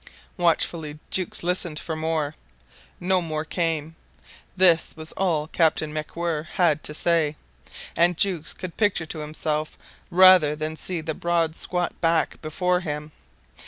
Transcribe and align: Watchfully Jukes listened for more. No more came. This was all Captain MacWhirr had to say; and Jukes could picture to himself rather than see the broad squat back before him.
Watchfully 0.35 0.97
Jukes 1.11 1.43
listened 1.43 1.77
for 1.77 1.95
more. 1.95 2.33
No 2.99 3.21
more 3.21 3.45
came. 3.45 3.95
This 4.57 4.97
was 4.97 5.11
all 5.11 5.47
Captain 5.47 5.93
MacWhirr 5.93 6.47
had 6.55 6.83
to 6.85 6.95
say; 6.95 7.35
and 7.95 8.17
Jukes 8.17 8.51
could 8.51 8.77
picture 8.77 9.05
to 9.05 9.19
himself 9.19 9.77
rather 10.09 10.55
than 10.55 10.75
see 10.75 11.01
the 11.01 11.13
broad 11.13 11.55
squat 11.55 12.01
back 12.01 12.41
before 12.41 12.79
him. 12.79 13.11